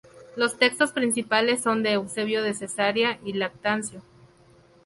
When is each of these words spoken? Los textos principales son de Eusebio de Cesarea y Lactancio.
Los 0.35 0.57
textos 0.57 0.93
principales 0.93 1.61
son 1.61 1.83
de 1.83 1.91
Eusebio 1.91 2.41
de 2.41 2.55
Cesarea 2.55 3.19
y 3.23 3.33
Lactancio. 3.33 4.01